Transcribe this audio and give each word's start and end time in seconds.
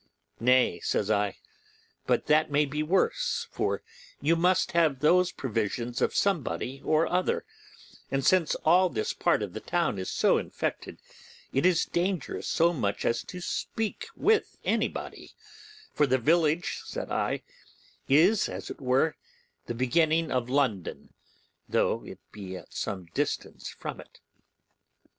'Nay,' 0.39 0.79
says 0.79 1.11
I, 1.11 1.37
'but 2.07 2.25
that 2.25 2.49
may 2.49 2.65
be 2.65 2.81
worse, 2.81 3.45
for 3.51 3.83
you 4.19 4.35
must 4.35 4.71
have 4.71 4.99
those 4.99 5.31
provisions 5.31 6.01
of 6.01 6.15
somebody 6.15 6.81
or 6.83 7.05
other; 7.05 7.45
and 8.09 8.25
since 8.25 8.55
all 8.65 8.89
this 8.89 9.13
part 9.13 9.43
of 9.43 9.53
the 9.53 9.59
town 9.59 9.99
is 9.99 10.09
so 10.09 10.39
infected, 10.39 10.97
it 11.53 11.67
is 11.67 11.85
dangerous 11.85 12.47
so 12.47 12.73
much 12.73 13.05
as 13.05 13.21
to 13.25 13.41
speak 13.41 14.07
with 14.15 14.57
anybody, 14.63 15.33
for 15.93 16.07
the 16.07 16.17
village', 16.17 16.81
said 16.83 17.11
I, 17.11 17.43
'is, 18.07 18.49
as 18.49 18.71
it 18.71 18.81
were, 18.81 19.15
the 19.67 19.75
beginning 19.75 20.31
of 20.31 20.49
London, 20.49 21.13
though 21.69 22.03
it 22.05 22.17
be 22.31 22.57
at 22.57 22.73
some 22.73 23.05
distance 23.13 23.69
from 23.69 24.01
it. 24.01 24.19